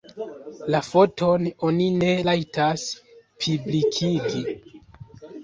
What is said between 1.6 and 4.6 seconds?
oni ne rajtas publikigi.